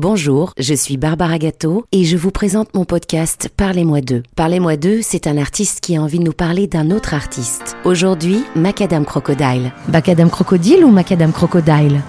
Bonjour, 0.00 0.52
je 0.56 0.74
suis 0.74 0.96
Barbara 0.96 1.38
Gâteau 1.38 1.84
et 1.90 2.04
je 2.04 2.16
vous 2.16 2.30
présente 2.30 2.72
mon 2.72 2.84
podcast 2.84 3.50
Parlez-moi 3.56 4.00
d'eux. 4.00 4.22
Parlez-moi 4.36 4.76
d'eux, 4.76 5.00
c'est 5.02 5.26
un 5.26 5.36
artiste 5.36 5.80
qui 5.80 5.96
a 5.96 6.00
envie 6.00 6.20
de 6.20 6.22
nous 6.22 6.32
parler 6.32 6.68
d'un 6.68 6.92
autre 6.92 7.14
artiste. 7.14 7.76
Aujourd'hui, 7.84 8.44
Macadam 8.54 9.04
Crocodile. 9.04 9.72
Macadam 9.88 10.30
Crocodile 10.30 10.84
ou 10.84 10.92
Macadam 10.92 11.32
Crocodile? 11.32 12.00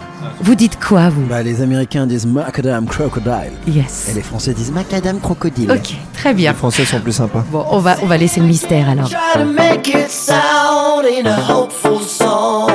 Vous 0.41 0.54
dites 0.54 0.79
quoi, 0.79 1.10
vous? 1.10 1.25
Bah, 1.25 1.41
les 1.41 1.63
Américains 1.63 2.05
disent 2.05 2.28
Macadam 2.28 2.86
Crocodile. 2.86 3.54
Yes. 3.67 4.10
Et 4.12 4.14
les 4.14 4.21
Français 4.21 4.54
disent 4.54 4.71
Macadam 4.71 5.20
Crocodile. 5.20 5.71
Ok, 5.71 5.96
très 6.14 6.36
bien. 6.36 6.52
Les 6.52 6.58
Français 6.58 6.86
sont 6.86 7.00
plus 7.00 7.14
sympas. 7.14 7.44
Bon, 7.52 7.66
on 7.71 7.80
va, 7.80 7.98
on 8.04 8.06
va 8.06 8.18
laisser 8.18 8.40
le 8.40 8.46
mystère 8.46 8.88
alors. 8.88 9.10
Try 9.10 9.18
to 9.34 9.46
make 9.46 9.88
it 9.88 10.12
sound 10.12 11.08
in 11.12 11.26
a 11.26 11.42
hopeful 11.52 12.00
song. 12.02 12.68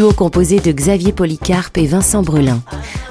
Duo 0.00 0.14
composé 0.14 0.60
de 0.60 0.72
Xavier 0.72 1.12
Polycarpe 1.12 1.76
et 1.76 1.84
Vincent 1.84 2.22
Brelin. 2.22 2.62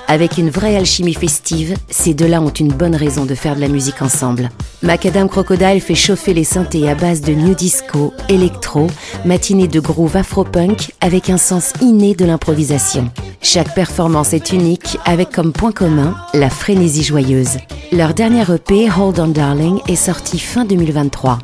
Avec 0.08 0.40
une 0.40 0.50
vraie 0.50 0.76
alchimie 0.76 1.14
festive, 1.14 1.76
ces 1.88 2.16
deux-là 2.16 2.42
ont 2.42 2.50
une 2.50 2.74
bonne 2.74 2.96
raison 2.96 3.28
de 3.28 3.36
faire 3.36 3.56
de 3.56 3.62
la 3.62 3.68
musique 3.68 4.02
ensemble. 4.02 4.50
Macadam 4.82 5.30
Crocodile 5.30 5.82
fait 5.82 5.94
chauffer 5.94 6.34
les 6.34 6.44
synthés 6.44 6.90
à 6.90 6.96
base 6.96 7.22
de 7.22 7.34
new 7.34 7.54
disco, 7.54 8.12
électro, 8.28 8.88
matinée 9.24 9.68
de 9.68 9.80
groove 9.80 10.18
afro-punk 10.18 10.92
avec 11.00 11.30
un 11.30 11.38
sens 11.38 11.74
inné 11.80 12.16
de 12.16 12.26
l'improvisation. 12.26 13.12
Chaque 13.44 13.76
performance 13.76 14.34
est 14.34 14.52
unique 14.52 14.98
avec 15.06 15.30
comme 15.30 15.54
point 15.54 15.72
commun 15.72 16.16
la 16.34 16.50
frénésie 16.50 17.04
joyeuse. 17.04 17.60
Leur 17.92 18.16
dernier 18.16 18.52
EP, 18.52 18.90
Hold 18.90 19.20
On 19.20 19.28
Darling, 19.28 19.78
est 19.88 19.96
sorti 19.96 20.40
fin 20.40 20.66
2023. 20.66 21.38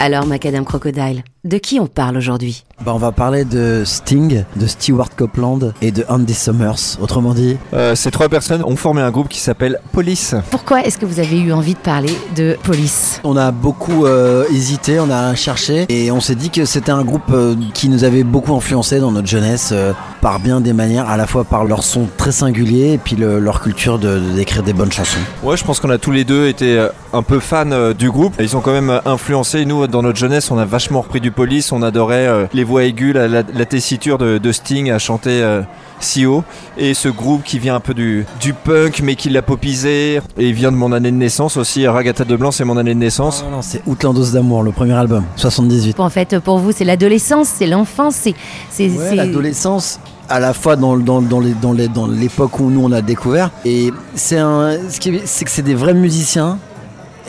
Alors 0.00 0.26
Macadam 0.26 0.64
Crocodile, 0.64 1.22
de 1.44 1.56
qui 1.56 1.80
on 1.80 1.86
parle 1.86 2.18
aujourd'hui 2.18 2.64
Bah, 2.84 2.92
on 2.94 2.98
va 2.98 3.12
parler 3.12 3.44
de 3.46 3.82
Sting, 3.86 4.44
de 4.56 4.66
Stewart 4.66 5.08
Copeland 5.16 5.58
et 5.80 5.90
de 5.90 6.04
Andy 6.08 6.34
Summers. 6.34 6.98
Autrement 7.00 7.32
dit, 7.32 7.56
Euh, 7.72 7.94
ces 7.94 8.10
trois 8.10 8.28
personnes 8.28 8.62
ont 8.64 8.76
formé 8.76 9.00
un 9.00 9.10
groupe 9.10 9.28
qui 9.28 9.38
s'appelle 9.40 9.80
Police. 9.92 10.34
Pourquoi 10.50 10.82
est-ce 10.84 10.98
que 10.98 11.06
vous 11.06 11.18
avez 11.18 11.40
eu 11.40 11.52
envie 11.52 11.72
de 11.74 11.78
parler 11.78 12.12
de 12.36 12.58
police 12.62 13.20
on 13.24 13.36
a 13.38 13.52
beaucoup 13.52 14.04
euh, 14.06 14.44
hésité, 14.52 15.00
on 15.00 15.10
a 15.10 15.34
cherché 15.34 15.86
et 15.88 16.10
on 16.10 16.20
s'est 16.20 16.34
dit 16.34 16.50
que 16.50 16.64
c'était 16.66 16.92
un 16.92 17.04
groupe 17.04 17.30
euh, 17.32 17.54
qui 17.72 17.88
nous 17.88 18.04
avait 18.04 18.24
beaucoup 18.24 18.54
influencé 18.54 19.00
dans 19.00 19.10
notre 19.10 19.28
jeunesse 19.28 19.70
euh, 19.72 19.92
par 20.20 20.40
bien 20.40 20.60
des 20.60 20.74
manières, 20.74 21.08
à 21.08 21.16
la 21.16 21.26
fois 21.26 21.44
par 21.44 21.64
leur 21.64 21.82
son 21.82 22.06
très 22.18 22.32
singulier 22.32 22.92
et 22.94 22.98
puis 22.98 23.16
le- 23.16 23.38
leur 23.38 23.62
culture 23.62 23.98
de- 23.98 24.18
de- 24.18 24.32
d'écrire 24.36 24.62
des 24.62 24.74
bonnes 24.74 24.92
chansons. 24.92 25.18
Ouais, 25.42 25.56
je 25.56 25.64
pense 25.64 25.80
qu'on 25.80 25.90
a 25.90 25.98
tous 25.98 26.10
les 26.12 26.24
deux 26.24 26.48
été 26.48 26.86
un 27.14 27.22
peu 27.22 27.40
fans 27.40 27.70
euh, 27.72 27.94
du 27.94 28.10
groupe. 28.10 28.34
Ils 28.40 28.56
ont 28.56 28.60
quand 28.60 28.72
même 28.72 29.00
influencé. 29.06 29.64
Nous, 29.64 29.86
dans 29.86 30.02
notre 30.02 30.18
jeunesse, 30.18 30.50
on 30.50 30.58
a 30.58 30.64
vachement 30.66 31.00
repris 31.00 31.20
du 31.20 31.29
Police. 31.30 31.72
On 31.72 31.82
adorait 31.82 32.26
euh, 32.26 32.46
les 32.52 32.64
voix 32.64 32.84
aiguës, 32.84 33.14
la, 33.14 33.28
la- 33.28 33.42
la 33.54 33.64
tessiture 33.66 34.18
de, 34.18 34.38
de 34.38 34.52
Sting 34.52 34.90
à 34.90 34.98
chanter 34.98 35.42
euh, 35.42 35.62
si 36.00 36.26
haut. 36.26 36.44
Et 36.78 36.94
ce 36.94 37.08
groupe 37.08 37.42
qui 37.44 37.58
vient 37.58 37.74
un 37.74 37.80
peu 37.80 37.94
du, 37.94 38.24
du 38.40 38.52
punk, 38.54 39.00
mais 39.02 39.14
qui 39.16 39.28
l'a 39.30 39.42
popisé. 39.42 40.16
Et 40.38 40.48
il 40.48 40.54
vient 40.54 40.72
de 40.72 40.76
mon 40.76 40.92
année 40.92 41.10
de 41.10 41.16
naissance 41.16 41.56
aussi. 41.56 41.86
Ragata 41.86 42.24
de 42.24 42.36
Blanc, 42.36 42.50
c'est 42.50 42.64
mon 42.64 42.76
année 42.76 42.94
de 42.94 42.98
naissance. 42.98 43.42
Non, 43.44 43.50
non, 43.56 43.62
c'est 43.62 43.82
Outlandos 43.86 44.32
d'amour, 44.32 44.62
le 44.62 44.72
premier 44.72 44.94
album, 44.94 45.24
78. 45.36 45.98
En 46.00 46.08
fait, 46.10 46.38
pour 46.38 46.58
vous, 46.58 46.72
c'est 46.72 46.84
l'adolescence, 46.84 47.48
c'est 47.48 47.66
l'enfance, 47.66 48.14
c'est... 48.16 48.34
Ouais, 48.78 49.14
l'adolescence 49.14 50.00
à 50.28 50.38
la 50.38 50.52
fois 50.54 50.76
dans, 50.76 50.96
dans, 50.96 51.20
dans 51.20 51.40
les- 51.40 51.54
dans 51.54 51.72
les- 51.72 51.88
dans 51.88 52.06
l'époque 52.06 52.60
où 52.60 52.70
nous 52.70 52.84
on 52.84 52.92
a 52.92 53.02
découvert 53.02 53.50
et 53.64 53.90
c'est 54.14 54.38
un 54.38 54.76
ce 54.88 55.00
qui 55.00 55.08
est- 55.08 55.22
c'est 55.26 55.44
que 55.44 55.50
c'est 55.50 55.62
des 55.62 55.74
vrais 55.74 55.92
musiciens 55.92 56.58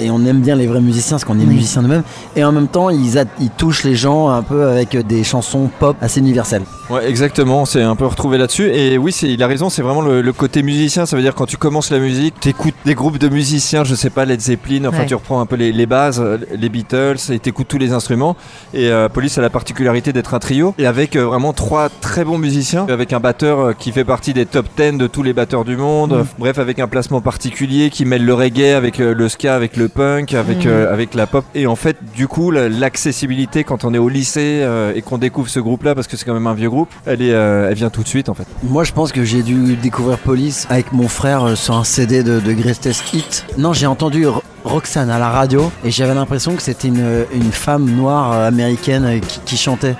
et 0.01 0.09
on 0.11 0.25
aime 0.25 0.41
bien 0.41 0.55
les 0.55 0.67
vrais 0.67 0.81
musiciens 0.81 1.15
parce 1.17 1.25
qu'on 1.25 1.39
est 1.39 1.43
Oui. 1.45 1.55
musiciens 1.55 1.81
nous-mêmes 1.81 2.03
et 2.35 2.43
en 2.43 2.51
même 2.51 2.67
temps 2.67 2.89
ils, 2.89 3.17
a- 3.17 3.25
ils 3.39 3.49
touchent 3.51 3.83
les 3.83 3.95
gens 3.95 4.29
un 4.29 4.41
peu 4.43 4.67
avec 4.67 4.95
des 5.07 5.23
chansons 5.23 5.69
pop 5.79 5.95
assez 6.01 6.19
universelles 6.19 6.63
Ouais, 6.89 7.07
exactement, 7.09 7.63
c'est 7.63 7.81
un 7.83 7.95
peu 7.95 8.05
retrouvé 8.05 8.37
là-dessus. 8.37 8.65
Et 8.69 8.97
oui, 8.97 9.13
c'est- 9.13 9.29
il 9.31 9.41
a 9.41 9.47
raison, 9.47 9.69
c'est 9.69 9.81
vraiment 9.81 10.01
le, 10.01 10.21
le 10.21 10.33
côté 10.33 10.61
musicien. 10.61 11.05
Ça 11.05 11.15
veut 11.15 11.21
dire 11.21 11.35
quand 11.35 11.45
tu 11.45 11.55
commences 11.55 11.89
la 11.89 11.99
musique, 11.99 12.37
t'écoutes 12.41 12.73
des 12.83 12.95
groupes 12.95 13.17
de 13.17 13.29
musiciens, 13.29 13.85
je 13.85 13.95
sais 13.95 14.09
pas, 14.09 14.25
Led 14.25 14.41
Zeppelin, 14.41 14.83
enfin 14.89 14.99
Ouais. 14.99 15.05
tu 15.05 15.15
reprends 15.15 15.39
un 15.39 15.45
peu 15.45 15.55
les, 15.55 15.71
les 15.71 15.85
bases, 15.85 16.21
les 16.53 16.67
Beatles, 16.67 17.15
et 17.31 17.39
t'écoutes 17.39 17.69
tous 17.69 17.77
les 17.77 17.93
instruments. 17.93 18.35
Et 18.73 18.89
euh, 18.91 19.07
Police 19.07 19.37
a 19.37 19.41
la 19.41 19.49
particularité 19.49 20.11
d'être 20.11 20.33
un 20.33 20.39
trio, 20.39 20.75
et 20.77 20.85
avec 20.85 21.15
euh, 21.15 21.23
vraiment 21.27 21.53
trois 21.53 21.87
très 22.01 22.25
bons 22.25 22.37
musiciens, 22.37 22.85
avec 22.89 23.13
un 23.13 23.21
batteur 23.21 23.59
euh, 23.61 23.73
qui 23.73 23.93
fait 23.93 24.03
partie 24.03 24.33
des 24.33 24.45
top 24.45 24.65
10 24.77 24.97
de 24.97 25.07
tous 25.07 25.23
les 25.23 25.31
batteurs 25.31 25.63
du 25.63 25.77
monde. 25.77 26.11
Mm. 26.13 26.25
Bref, 26.39 26.57
avec 26.59 26.79
un 26.79 26.87
placement 26.89 27.21
particulier 27.21 27.89
qui 27.89 28.03
mêle 28.03 28.25
le 28.25 28.33
reggae 28.33 28.75
avec 28.75 28.99
euh, 28.99 29.13
le 29.13 29.29
ska, 29.29 29.55
avec 29.55 29.77
le 29.77 29.87
punk, 29.93 30.33
avec, 30.33 30.65
Mm. 30.65 30.69
euh, 30.69 30.93
avec 30.93 31.13
la 31.13 31.27
pop. 31.27 31.45
Et 31.55 31.67
en 31.67 31.75
fait, 31.75 31.97
du 32.15 32.27
coup, 32.27 32.51
la- 32.51 32.69
l'accessibilité 32.69 33.63
quand 33.63 33.83
on 33.85 33.93
est 33.93 33.97
au 33.97 34.09
lycée 34.09 34.61
euh, 34.63 34.93
et 34.95 35.01
qu'on 35.01 35.17
découvre 35.17 35.49
ce 35.49 35.59
groupe-là, 35.59 35.95
parce 35.95 36.07
que 36.07 36.17
c'est 36.17 36.25
quand 36.25 36.33
même 36.33 36.47
un 36.47 36.53
vieux 36.53 36.69
groupe, 36.69 36.89
elle, 37.05 37.21
est, 37.21 37.33
euh, 37.33 37.67
elle 37.69 37.75
vient 37.75 37.89
tout 37.89 38.03
de 38.03 38.07
suite 38.07 38.29
en 38.29 38.33
fait. 38.33 38.45
moi 38.63 38.83
je 38.83 38.91
pense 38.91 39.11
que 39.11 39.23
j'ai 39.23 39.43
dû 39.43 39.75
découvrir 39.75 40.17
Police 40.17 40.67
avec 40.69 40.91
mon 40.93 41.07
frère 41.07 41.43
euh, 41.43 41.55
sur 41.55 41.75
un 41.75 41.83
CD 41.83 42.23
de, 42.23 42.39
de 42.39 42.53
Greatest 42.53 43.13
Hit 43.13 43.45
non 43.57 43.73
j'ai 43.73 43.85
entendu 43.87 44.27
Ro- 44.27 44.43
Roxane 44.63 45.09
à 45.09 45.19
la 45.19 45.29
radio 45.29 45.71
et 45.83 45.91
j'avais 45.91 46.13
l'impression 46.13 46.55
que 46.55 46.61
c'était 46.61 46.87
une, 46.89 47.25
une 47.33 47.51
femme 47.51 47.85
noire 47.89 48.31
américaine 48.33 49.19
qui, 49.27 49.39
qui 49.45 49.57
chantait 49.57 49.95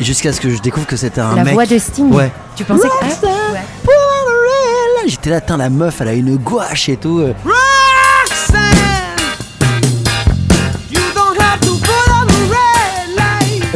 jusqu'à 0.00 0.32
ce 0.32 0.40
que 0.40 0.50
je 0.50 0.60
découvre 0.62 0.86
que 0.86 0.96
c'était 0.96 1.20
un 1.20 1.34
La 1.36 1.44
mec 1.44 1.54
voix 1.54 1.66
de 1.66 1.78
Sting 1.78 2.10
ouais 2.12 2.30
Tu 2.56 2.64
pensais 2.64 2.88
que... 2.88 2.92
Ah, 3.02 3.52
ouais. 3.52 3.60
J'étais 5.06 5.30
là, 5.30 5.40
la 5.56 5.70
meuf, 5.70 6.00
elle 6.02 6.08
a 6.08 6.12
une 6.12 6.36
gouache 6.36 6.88
et 6.88 6.96
tout. 6.96 7.18
euh. 7.20 7.32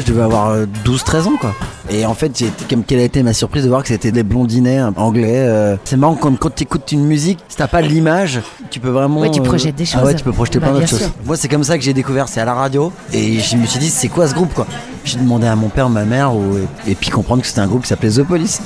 Je 0.07 0.13
devais 0.13 0.23
avoir 0.23 0.51
euh, 0.51 0.67
12-13 0.85 1.23
ans, 1.29 1.33
quoi. 1.41 1.55
Et 1.91 2.05
en 2.07 2.15
fait, 2.15 2.37
j'ai 2.39 2.47
été- 2.47 2.65
comme 2.69 2.85
quelle 2.85 2.99
a 3.01 3.05
été 3.05 3.23
ma 3.23 3.33
surprise 3.33 3.65
de 3.65 3.69
voir 3.69 3.83
que 3.83 3.89
c'était 3.89 4.13
des 4.13 4.23
blondinets 4.23 4.81
euh, 4.81 4.91
anglais. 4.97 5.33
euh. 5.37 5.77
C'est 5.85 5.97
marrant 5.97 6.15
quand, 6.15 6.39
quand 6.39 6.55
tu 6.55 6.65
écoutes 6.65 6.93
une 6.93 7.05
musique, 7.05 7.39
si 7.49 7.57
t'as 7.57 7.69
pas 7.69 7.81
l'image, 7.81 8.41
tu 8.71 8.81
peux 8.81 8.91
vraiment. 8.91 9.21
Ouais, 9.21 9.31
tu 9.31 9.41
euh, 9.41 9.45
projettes 9.45 9.77
des 9.77 9.85
Ah 9.93 9.99
choses. 9.99 10.03
ouais, 10.09 10.15
tu 10.15 10.25
peux 10.25 10.33
projeter 10.33 10.59
Bah, 10.59 10.69
plein 10.69 10.81
d'autres 10.81 10.89
choses. 10.89 11.11
Moi, 11.25 11.37
c'est 11.37 11.49
comme 11.49 11.65
ça 11.65 11.79
que 11.79 11.85
j'ai 11.85 11.95
découvert, 11.95 12.29
c'est 12.29 12.41
à 12.41 12.45
la 12.45 12.55
radio. 12.55 12.93
Et 13.13 13.39
je 13.41 13.57
me 13.57 13.67
suis 13.67 13.79
dit, 13.79 13.89
c'est 13.91 14.09
quoi 14.09 14.29
ce 14.29 14.35
groupe, 14.35 14.53
quoi? 14.55 14.67
J'ai 15.05 15.19
demandé 15.19 15.47
à 15.47 15.57
mon 15.57 15.69
père, 15.69 15.89
ma 15.89 16.05
mère, 16.05 16.35
ou- 16.35 16.59
et 16.87 16.95
puis 16.95 17.11
comprendre 17.11 17.41
que 17.43 17.49
c'était 17.49 17.61
un 17.61 17.67
groupe 17.67 17.83
qui 17.83 17.89
s'appelait 17.89 18.11
The 18.11 18.23
Police. 18.25 18.61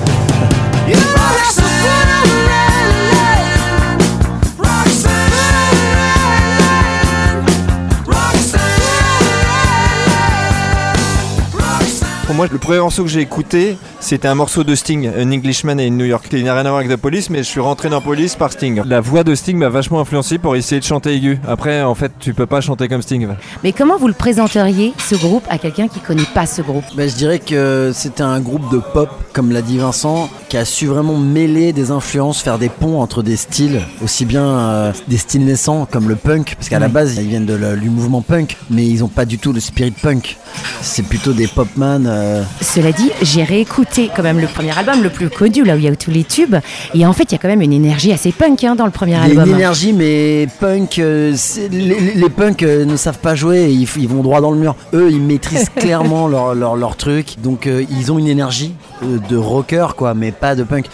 Moi, 12.39 12.47
le 12.53 12.59
premier 12.59 12.79
morceau 12.79 13.03
que 13.03 13.09
j'ai 13.09 13.21
écouté, 13.21 13.77
c'était 14.01 14.29
un 14.29 14.35
morceau 14.35 14.65
de 14.65 14.75
Sting, 14.75 15.09
Un 15.17 15.31
Englishman 15.33 15.79
in 15.79 15.91
New 15.91 16.05
York. 16.05 16.27
Il 16.33 16.45
n'a 16.45 16.53
rien 16.55 16.61
à 16.67 16.69
voir 16.71 16.77
avec 16.79 16.89
The 16.91 16.97
Police, 16.97 17.31
mais 17.31 17.39
je 17.39 17.43
suis 17.49 17.61
rentré 17.61 17.89
dans 17.89 18.01
Police 18.01 18.37
par 18.37 18.53
Sting. 18.53 18.83
La 18.87 19.01
voix 19.01 19.25
de 19.25 19.35
Sting 19.35 19.57
m'a 19.59 19.69
vachement 19.69 20.01
influencé 20.01 20.39
pour 20.39 20.55
essayer 20.57 20.81
de 20.81 20.85
chanter 20.87 21.15
aigu. 21.15 21.39
Après, 21.47 21.83
en 21.83 21.95
fait, 21.95 22.13
tu 22.21 22.33
peux 22.33 22.47
pas 22.47 22.61
chanter 22.61 22.87
comme 22.89 23.03
Sting. 23.03 23.27
Mais 23.65 23.73
comment 23.73 23.97
vous 23.99 24.07
le 24.07 24.15
présenteriez, 24.15 24.93
ce 24.99 25.17
groupe, 25.17 25.45
à 25.51 25.59
quelqu'un 25.59 25.89
qui 25.89 25.99
connaît 26.01 26.23
pas 26.35 26.47
ce 26.47 26.63
groupe? 26.63 26.85
Bah, 26.97 27.09
je 27.09 27.15
dirais 27.15 27.41
que 27.41 27.91
c'était 27.93 28.23
un 28.23 28.41
groupe 28.41 28.71
de 28.73 28.79
pop, 28.79 29.11
comme 29.33 29.51
l'a 29.51 29.63
dit 29.63 29.79
Vincent, 29.79 30.29
qui 30.49 30.57
a 30.57 30.65
su 30.65 30.87
vraiment 30.87 31.17
mêler 31.17 31.73
des 31.73 31.91
influences, 31.91 32.41
faire 32.41 32.59
des 32.59 32.69
ponts 32.69 33.01
entre 33.01 33.23
des 33.23 33.37
styles, 33.37 33.83
aussi 34.03 34.25
bien 34.25 34.45
euh, 34.45 34.93
des 35.09 35.19
styles 35.19 35.45
naissants 35.45 35.87
comme 35.91 36.09
le 36.09 36.15
punk, 36.17 36.55
parce 36.57 36.69
qu'à 36.69 36.79
la 36.79 36.89
base 36.89 37.17
ils 37.17 37.29
viennent 37.29 37.47
de 37.47 37.55
la- 37.55 37.75
du 37.77 37.91
mouvement 37.91 38.23
punk, 38.23 38.57
mais 38.71 38.87
ils 38.87 39.03
ont 39.03 39.09
pas 39.09 39.25
du 39.25 39.39
tout 39.39 39.53
le 39.53 39.61
spirit 39.61 39.91
punk. 39.91 40.37
C'est 40.83 41.03
plutôt 41.05 41.33
des 41.33 41.47
popman. 41.49 42.07
euh, 42.07 42.43
Cela 42.63 42.93
dit, 42.93 43.11
j'ai 43.23 43.43
réécouté 43.43 43.88
quand 44.15 44.23
même 44.23 44.39
le 44.41 44.47
premier 44.47 44.77
album, 44.77 45.03
le 45.03 45.11
plus 45.11 45.29
connu, 45.31 45.65
là 45.65 45.75
où 45.75 45.79
il 45.79 45.85
y 45.85 45.89
a 45.89 45.97
tous 45.97 46.11
les 46.11 46.25
tubes. 46.25 46.57
Et 46.95 47.05
en 47.07 47.13
fait, 47.13 47.25
il 47.25 47.33
y 47.33 47.35
a 47.35 47.39
quand 47.39 47.49
même 47.49 47.63
une 47.63 47.73
énergie 47.73 48.13
assez 48.13 48.33
punk 48.33 48.65
hein, 48.65 48.75
dans 48.75 48.85
le 48.85 48.91
premier 48.91 49.13
Il 49.13 49.19
y 49.19 49.21
a 49.21 49.27
une 49.27 49.39
album. 49.41 49.55
énergie, 49.55 49.93
mais 49.93 50.47
punk, 50.61 50.99
euh, 50.99 51.35
les, 51.71 52.29
punks 52.31 52.63
euh, 52.63 52.85
ne 52.85 52.97
savent 52.97 53.19
pas 53.19 53.35
jouer, 53.35 53.71
ils, 53.71 54.09
vont 54.09 54.23
droit 54.23 54.41
dans 54.41 54.51
le 54.51 54.59
mur. 54.59 54.77
Eux, 54.95 55.09
ils 55.11 55.21
maîtrisent 55.21 55.69
clairement 55.77 56.29
leur, 56.29 56.55
leur, 56.55 56.77
leur 56.77 56.97
truc, 56.97 57.37
donc 57.43 57.67
euh, 57.67 57.85
ils 57.91 58.13
ont 58.13 58.19
une 58.19 58.29
énergie 58.29 58.75
de 59.03 59.37
rocker, 59.37 59.95
quoi, 59.97 60.15
mais 60.15 60.33
pas 60.33 60.55
de 60.55 60.63
punk. 60.65 60.87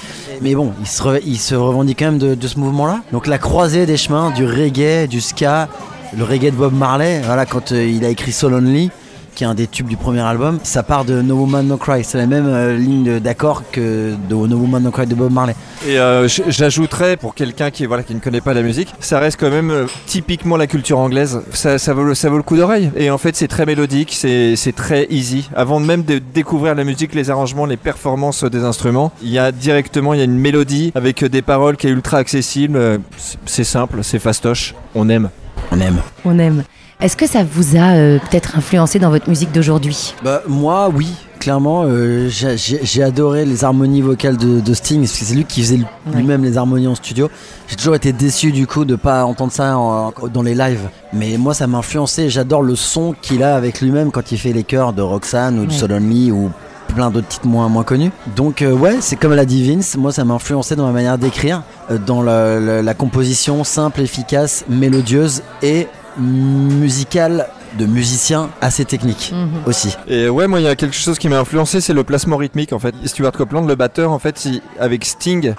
Mais 0.43 0.55
bon, 0.55 0.73
ils 0.81 0.87
se, 0.87 1.03
re- 1.03 1.23
ils 1.25 1.39
se 1.39 1.55
revendiquent 1.55 1.99
quand 2.01 2.07
même 2.07 2.19
de, 2.19 2.35
de 2.35 2.49
ce 2.49 2.59
mouvement-là. 2.59 3.01
Donc 3.13 3.27
la 3.27 3.39
croisée 3.39 3.87
des 3.87 3.97
chemins, 3.97 4.31
du 4.31 4.45
reggae, 4.47 5.07
du 5.09 5.21
ska, 5.21 5.69
le 6.17 6.25
reggae 6.25 6.47
de 6.51 6.57
Bob 6.57 6.75
Marley, 6.75 7.21
voilà, 7.25 7.47
quand 7.47 7.71
il 7.71 8.05
a 8.05 8.09
écrit 8.09 8.33
Soul 8.33 8.55
Only, 8.55 8.91
qui 9.35 9.45
est 9.45 9.47
un 9.47 9.55
des 9.55 9.67
tubes 9.67 9.89
du 9.89 9.97
premier 9.97 10.21
album, 10.21 10.59
ça 10.63 10.83
part 10.83 11.05
de 11.05 11.21
No 11.23 11.35
Woman 11.37 11.67
No 11.67 11.77
Cry. 11.77 12.05
C'est 12.05 12.19
la 12.19 12.27
même 12.27 12.47
euh, 12.47 12.77
ligne 12.77 13.19
d'accord 13.21 13.63
que 13.73 14.15
de 14.29 14.35
No 14.35 14.57
Woman 14.57 14.83
No 14.83 14.91
Cry 14.91 15.07
de 15.07 15.15
Bob 15.15 15.33
Marley. 15.33 15.55
Et 15.87 15.99
euh, 15.99 16.29
j'ajouterais, 16.49 17.17
pour 17.17 17.35
quelqu'un 17.35 17.71
qui, 17.71 17.85
voilà, 17.87 18.03
qui 18.03 18.15
ne 18.15 18.21
connaît 18.21 18.41
pas 18.41 18.55
la 18.55 18.63
musique, 18.63 18.95
ça 19.01 19.19
reste 19.19 19.39
quand 19.39 19.51
même 19.51 19.71
euh, 19.71 19.87
typiquement 20.07 20.57
la 20.57 20.67
culture 20.67 20.99
anglaise. 20.99 21.41
Ça, 21.53 21.79
ça, 21.79 21.93
vaut, 21.95 22.05
le- 22.05 22.15
ça 22.15 22.31
vaut 22.31 22.37
le 22.37 22.43
coup 22.43 22.57
d'oreille. 22.57 22.91
Et 22.97 23.11
en 23.11 23.19
fait, 23.19 23.37
c'est 23.37 23.49
très 23.49 23.67
mélodique, 23.67 24.13
c'est 24.15 24.57
c'est 24.57 24.73
très 24.75 25.07
easy. 25.11 25.49
Avant 25.55 25.81
même 25.81 26.05
de 26.05 26.19
découvrir 26.19 26.75
la 26.75 26.85
musique, 26.85 27.15
les 27.15 27.31
arrangements, 27.31 27.67
les 27.67 27.77
performances 27.77 28.45
des 28.45 28.63
instruments, 28.65 29.13
il 29.23 29.31
y 29.31 29.39
a 29.39 29.53
directement 29.53 30.15
il 30.15 30.19
y 30.19 30.21
a 30.21 30.25
une 30.25 30.39
mélodie 30.39 30.93
avec 30.95 31.25
des 31.25 31.43
paroles 31.43 31.77
qui 31.77 31.87
est 31.87 31.91
ultra 31.91 32.19
accessible. 32.19 33.01
C'est 33.47 33.65
simple, 33.65 33.99
c'est 34.03 34.19
fastoche, 34.19 34.75
on 34.95 35.09
aime. 35.09 35.31
On 35.73 35.81
aime. 35.81 35.99
On 36.25 36.39
aime. 36.39 36.63
Est-ce 37.05 37.19
que 37.19 37.27
ça 37.27 37.45
vous 37.45 37.77
a 37.77 37.97
euh, 37.97 38.19
peut-être 38.19 38.57
influencé 38.57 38.99
dans 38.99 39.11
votre 39.11 39.29
musique 39.29 39.53
d'aujourd'hui? 39.53 40.15
Bah, 40.25 40.41
moi, 40.49 40.89
oui, 40.89 41.09
clairement. 41.39 41.83
euh, 41.87 42.31
j'ai- 42.31 43.03
adoré 43.03 43.45
les 43.45 43.63
harmonies 43.63 44.01
vocales 44.01 44.39
de, 44.39 44.61
de 44.61 44.73
Sting, 44.73 45.01
parce 45.03 45.13
que 45.19 45.23
c'est 45.27 45.35
lui 45.35 45.45
qui 45.45 45.61
faisait 45.61 45.81
lui-même 46.15 46.43
les 46.43 46.57
harmonies 46.57 46.87
en 46.87 46.95
studio. 46.95 47.29
J'ai 47.69 47.77
toujours 47.77 47.95
été 47.95 48.15
déçu 48.15 48.53
du 48.53 48.67
coup 48.67 48.87
de 48.87 48.97
pas 48.97 49.27
entendre 49.27 49.53
ça 49.53 49.77
en- 49.77 50.15
dans 50.33 50.41
les 50.41 50.55
lives. 50.55 50.89
Mais 51.13 51.37
moi, 51.37 51.53
ça 51.53 51.67
m'a 51.67 51.77
influencé. 51.79 52.31
J'adore 52.31 52.63
le 52.63 52.75
son 52.75 53.15
qu'il 53.21 53.43
a 53.43 53.55
avec 53.55 53.83
lui-même 53.83 54.11
quand 54.11 54.33
il 54.33 54.39
fait 54.39 54.55
les 54.55 54.65
chœurs 54.65 54.95
de 54.95 55.03
Roxanne 55.03 55.59
ou 55.59 55.67
de 55.67 55.73
Ouais. 55.73 55.77
Sol 55.77 55.93
Only 55.93 56.33
ou 56.33 56.51
plein 56.89 57.11
d'autres 57.11 57.29
titres 57.29 57.47
moins, 57.47 57.69
moins 57.69 57.85
connus. 57.85 58.13
Donc 58.35 58.63
euh, 58.63 58.73
ouais, 58.73 58.97
c'est 59.01 59.17
comme 59.17 59.35
l'a 59.35 59.45
dit 59.45 59.63
Vince, 59.71 59.97
moi 59.99 60.11
ça 60.11 60.25
m'a 60.25 60.33
influencé 60.35 60.75
dans 60.75 60.87
ma 60.87 60.93
manière 60.93 61.19
d'écrire, 61.19 61.65
euh, 61.91 61.99
dans 61.99 62.23
la, 62.23 62.59
la- 62.61 62.81
la 62.83 62.95
composition 62.95 63.63
simple, 63.63 64.01
efficace, 64.01 64.65
mélodieuse 64.71 65.43
et 65.63 65.87
musicale 66.19 67.47
de 67.79 67.87
musiciens 67.87 68.51
assez 68.61 68.85
technique 68.85 69.33
Mhm. 69.35 69.49
aussi. 69.67 69.97
Et 70.07 70.29
ouais, 70.29 70.47
moi, 70.47 70.61
il 70.61 70.65
y 70.65 70.69
a 70.69 70.77
quelque 70.77 70.95
chose 70.95 71.19
qui 71.19 71.29
m'a 71.29 71.39
influencé, 71.41 71.81
c'est 71.81 71.93
le 71.93 72.05
placement 72.05 72.37
rythmique 72.37 72.73
en 72.73 72.79
fait. 72.79 72.95
Stuart 73.05 73.33
Copeland, 73.33 73.67
le 73.67 73.75
batteur, 73.75 74.13
en 74.13 74.19
fait, 74.19 74.45
il- 74.45 74.63
avec 74.79 75.05
Sting, 75.05 75.55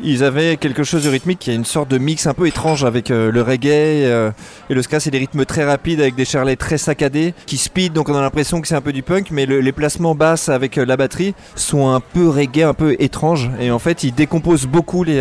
ils 0.00 0.24
avaient 0.24 0.56
quelque 0.56 0.84
chose 0.84 1.04
de 1.04 1.08
rythmique 1.10 1.38
qui 1.38 1.50
a 1.50 1.54
une 1.54 1.64
sorte 1.64 1.88
de 1.88 1.98
mix 1.98 2.26
un 2.26 2.34
peu 2.34 2.46
étrange 2.46 2.84
avec 2.84 3.10
euh, 3.10 3.30
le 3.32 3.42
reggae 3.42 3.68
euh, 4.04 4.30
et 4.70 4.74
le 4.74 4.82
ska. 4.82 5.00
C'est 5.00 5.10
des 5.10 5.18
rythmes 5.18 5.44
très 5.44 5.64
rapides 5.64 6.00
avec 6.00 6.14
des 6.14 6.24
charlets 6.24 6.56
très 6.56 6.78
saccadés 6.78 7.34
qui 7.46 7.56
speed, 7.56 7.92
donc 7.92 8.08
on 8.08 8.14
a 8.14 8.20
l'impression 8.20 8.60
que 8.60 8.68
c'est 8.68 8.74
un 8.74 8.80
peu 8.80 8.92
du 8.92 9.02
punk, 9.02 9.30
mais 9.30 9.46
le- 9.46 9.60
les 9.60 9.72
placements 9.72 10.14
basses 10.14 10.48
avec 10.48 10.78
euh, 10.78 10.84
la 10.84 10.96
batterie 10.96 11.34
sont 11.54 11.88
un 11.90 12.00
peu 12.00 12.28
reggae, 12.28 12.62
un 12.62 12.74
peu 12.74 12.96
étranges. 12.98 13.50
Et 13.60 13.70
en 13.70 13.78
fait, 13.78 14.04
ils 14.04 14.14
décomposent 14.14 14.66
beaucoup 14.66 15.04
les, 15.04 15.18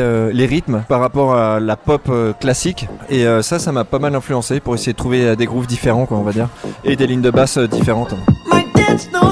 rythmes 0.47 0.83
par 0.88 1.00
rapport 1.01 1.35
à 1.35 1.59
la 1.59 1.75
pop 1.75 2.09
classique. 2.39 2.88
Et 3.09 3.25
ça, 3.41 3.59
ça 3.59 3.71
m'a 3.71 3.83
pas 3.83 4.00
mal 4.00 4.15
influencé 4.15 4.59
pour 4.59 4.75
essayer 4.75 4.94
de 4.94 4.97
trouver 4.97 5.35
des 5.35 5.45
grooves 5.45 5.68
différents, 5.68 6.06
quoi, 6.06 6.18
on 6.18 6.24
va 6.24 6.31
dire, 6.31 6.47
et 6.85 6.95
des 6.95 7.06
lignes 7.07 7.21
de 7.21 7.31
basse 7.31 7.57
différentes. 7.57 8.13
My 8.51 8.63
dance 8.74 9.09
no. 9.12 9.27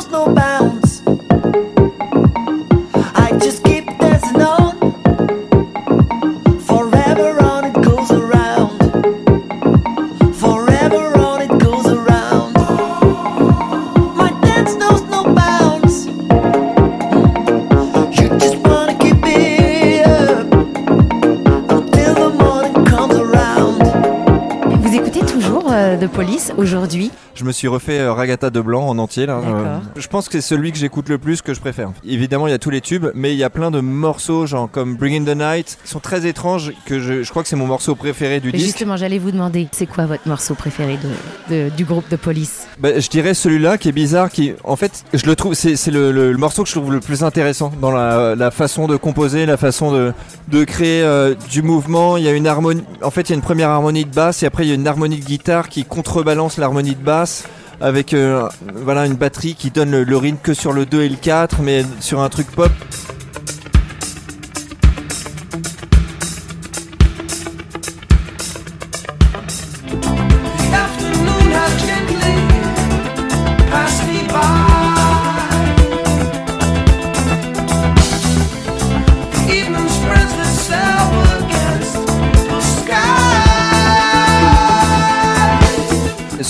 Police 26.07 26.51
aujourd'hui 26.57 27.11
Je 27.35 27.43
me 27.43 27.51
suis 27.51 27.67
refait 27.67 27.99
euh, 27.99 28.13
Ragata 28.13 28.49
de 28.49 28.61
blanc 28.61 28.87
en 28.87 28.97
entier 28.97 29.25
là. 29.25 29.39
Euh, 29.45 29.77
je 29.95 30.07
pense 30.07 30.27
que 30.27 30.33
c'est 30.33 30.41
celui 30.55 30.71
que 30.71 30.77
j'écoute 30.77 31.09
le 31.09 31.17
plus, 31.17 31.41
que 31.41 31.53
je 31.53 31.59
préfère. 31.59 31.91
Évidemment, 32.07 32.47
il 32.47 32.51
y 32.51 32.53
a 32.53 32.57
tous 32.59 32.69
les 32.69 32.81
tubes, 32.81 33.07
mais 33.15 33.33
il 33.33 33.37
y 33.37 33.43
a 33.43 33.49
plein 33.49 33.71
de 33.71 33.79
morceaux, 33.81 34.45
genre 34.45 34.69
comme 34.71 34.95
Bring 34.95 35.21
in 35.27 35.33
the 35.33 35.37
Night, 35.37 35.77
qui 35.83 35.89
sont 35.91 35.99
très 35.99 36.25
étranges. 36.25 36.71
Que 36.85 36.99
je, 36.99 37.23
je 37.23 37.29
crois 37.29 37.43
que 37.43 37.49
c'est 37.49 37.55
mon 37.55 37.67
morceau 37.67 37.95
préféré 37.95 38.39
du 38.39 38.49
Et 38.49 38.53
disque. 38.53 38.65
Justement, 38.65 38.97
j'allais 38.97 39.19
vous 39.19 39.31
demander, 39.31 39.67
c'est 39.71 39.85
quoi 39.87 40.05
votre 40.05 40.27
morceau 40.27 40.53
préféré 40.55 40.97
de, 41.49 41.53
de- 41.55 41.69
du 41.75 41.85
groupe 41.85 42.07
The 42.09 42.17
Police? 42.17 42.67
Bah, 42.79 42.99
je 42.99 43.09
dirais 43.09 43.33
celui-là 43.33 43.77
qui 43.77 43.89
est 43.89 43.93
bizarre, 43.93 44.29
qui 44.31 44.53
en 44.63 44.75
fait, 44.75 45.03
je 45.13 45.25
le 45.25 45.35
trouve, 45.35 45.53
c'est 45.53 45.75
c'est 45.75 45.91
le, 45.91 46.11
le- 46.11 46.31
le 46.31 46.37
morceau 46.37 46.63
que 46.63 46.69
je 46.69 46.75
trouve 46.75 46.91
le 46.91 46.99
plus 46.99 47.23
intéressant 47.23 47.71
dans 47.81 47.91
la, 47.91 48.35
la 48.35 48.51
façon 48.51 48.87
de 48.87 48.95
composer, 48.97 49.45
la 49.45 49.57
façon 49.57 49.91
de, 49.91 50.13
de 50.49 50.63
créer 50.63 51.01
euh, 51.03 51.35
du 51.49 51.61
mouvement. 51.61 52.17
Il 52.17 52.23
y 52.23 52.27
a 52.27 52.31
une 52.33 52.47
harmonie, 52.47 52.83
en 53.01 53.11
fait, 53.11 53.21
il 53.23 53.29
y 53.29 53.33
a 53.33 53.35
une 53.35 53.41
première 53.41 53.69
harmonie 53.69 54.05
de 54.05 54.13
basse 54.13 54.43
et 54.43 54.45
après 54.45 54.65
il 54.65 54.69
y 54.69 54.71
a 54.71 54.75
une 54.75 54.87
harmonie 54.87 55.17
de 55.19 55.25
guitare 55.25 55.69
qui 55.69 55.85
contrebalance 55.95 56.57
l'harmonie 56.57 56.95
de 56.95 57.03
basse 57.03 57.45
avec 57.79 58.13
euh, 58.13 58.49
voilà 58.73 59.05
une 59.05 59.15
batterie 59.15 59.55
qui 59.55 59.71
donne 59.71 59.91
le, 59.91 60.03
le 60.03 60.17
rythme 60.17 60.39
que 60.43 60.53
sur 60.53 60.73
le 60.73 60.85
2 60.85 61.03
et 61.03 61.09
le 61.09 61.15
4 61.15 61.61
mais 61.61 61.85
sur 62.01 62.19
un 62.19 62.29
truc 62.29 62.51
pop. 62.51 62.71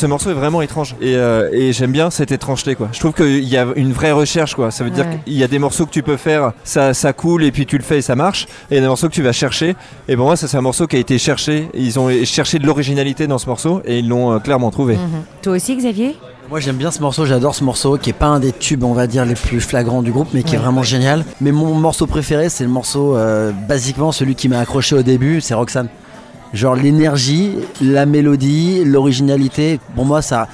Ce 0.06 0.08
morceau 0.08 0.30
est 0.30 0.34
vraiment 0.36 0.62
étrange 0.62 0.96
et, 1.02 1.16
euh, 1.16 1.50
et 1.52 1.74
j'aime 1.74 1.92
bien 1.92 2.12
cette 2.12 2.32
étrangeté 2.32 2.76
quoi. 2.76 2.90
Je 2.92 3.00
trouve 3.00 3.14
qu'il 3.14 3.44
y 3.44 3.58
a 3.58 3.66
une 3.76 3.92
vraie 3.92 4.12
recherche 4.12 4.54
quoi. 4.54 4.70
Ça 4.70 4.84
veut 4.84 4.92
dire 4.92 5.04
Ouais. 5.08 5.20
qu'il 5.26 5.34
y 5.34 5.44
a 5.44 5.48
des 5.48 5.58
morceaux 5.58 5.88
que 5.88 5.92
tu 5.92 6.04
peux 6.04 6.16
faire, 6.16 6.52
ça, 6.64 6.94
ça 6.94 7.12
coule 7.12 7.44
et 7.44 7.52
puis 7.52 7.66
tu 7.66 7.76
le 7.76 7.82
fais 7.84 7.98
et 7.98 8.02
ça 8.04 8.16
marche. 8.16 8.46
Et 8.70 8.74
il 8.74 8.76
y 8.76 8.78
a 8.78 8.82
des 8.82 8.88
morceaux 8.88 9.08
que 9.10 9.14
tu 9.16 9.24
vas 9.24 9.32
chercher. 9.32 9.76
Et 10.08 10.16
pour 10.16 10.28
moi 10.28 10.36
ça 10.36 10.48
c'est 10.48 10.58
un 10.58 10.62
morceau 10.62 10.86
qui 10.86 10.96
a 10.96 11.00
été 11.00 11.18
cherché. 11.18 11.70
Ils 11.74 11.98
ont 11.98 12.08
cherché 12.24 12.60
de 12.60 12.68
l'originalité 12.68 13.26
dans 13.26 13.40
ce 13.40 13.48
morceau 13.48 13.82
et 13.84 13.98
ils 13.98 14.08
l'ont 14.08 14.32
euh, 14.34 14.38
clairement 14.38 14.70
trouvé. 14.70 14.94
Mhm. 14.94 15.24
Toi 15.42 15.54
aussi, 15.56 15.76
Xavier? 15.76 16.16
Moi 16.52 16.60
j'aime 16.60 16.76
bien 16.76 16.92
ce 16.92 17.02
morceau, 17.02 17.26
j'adore 17.26 17.56
ce 17.56 17.64
morceau 17.64 17.98
qui 17.98 18.12
est 18.12 18.14
pas 18.14 18.28
un 18.28 18.40
des 18.40 18.52
tubes 18.52 18.84
on 18.84 18.94
va 18.94 19.08
dire 19.08 19.26
les 19.26 19.34
plus 19.34 19.60
flagrants 19.60 20.04
du 20.04 20.12
groupe 20.12 20.28
mais 20.36 20.44
qui 20.44 20.54
est 20.54 20.60
vraiment 20.60 20.84
génial. 20.84 21.26
Mais 21.42 21.52
mon 21.52 21.74
morceau 21.74 22.06
préféré 22.06 22.50
c'est 22.50 22.64
le 22.64 22.70
morceau 22.70 23.18
euh, 23.18 23.52
basiquement 23.68 24.12
celui 24.12 24.36
qui 24.36 24.50
m'a 24.50 24.60
accroché 24.60 24.94
au 24.96 25.02
début, 25.02 25.42
c'est 25.42 25.56
Roxanne. 25.56 25.88
Genre 26.56 26.76
l'énergie, 26.76 27.52
la 27.82 28.06
mélodie, 28.06 28.84
l'originalité, 28.84 29.80
pour 29.94 30.06
moi 30.06 30.22
ça 30.22 30.48